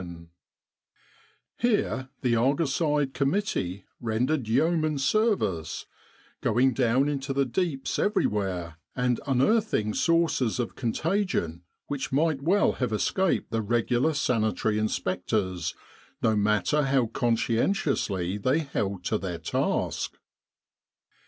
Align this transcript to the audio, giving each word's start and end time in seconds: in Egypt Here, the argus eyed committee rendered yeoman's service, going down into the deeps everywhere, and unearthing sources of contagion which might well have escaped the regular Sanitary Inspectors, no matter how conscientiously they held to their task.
in 0.01 0.07
Egypt 0.07 0.31
Here, 1.57 2.09
the 2.21 2.35
argus 2.35 2.81
eyed 2.81 3.13
committee 3.13 3.85
rendered 3.99 4.47
yeoman's 4.47 5.05
service, 5.05 5.85
going 6.41 6.73
down 6.73 7.07
into 7.07 7.33
the 7.33 7.45
deeps 7.45 7.99
everywhere, 7.99 8.77
and 8.95 9.19
unearthing 9.27 9.93
sources 9.93 10.57
of 10.59 10.73
contagion 10.75 11.61
which 11.85 12.11
might 12.11 12.41
well 12.41 12.71
have 12.71 12.91
escaped 12.91 13.51
the 13.51 13.61
regular 13.61 14.15
Sanitary 14.15 14.79
Inspectors, 14.79 15.75
no 16.23 16.35
matter 16.35 16.81
how 16.81 17.05
conscientiously 17.05 18.39
they 18.39 18.57
held 18.57 19.03
to 19.05 19.19
their 19.19 19.37
task. 19.37 20.17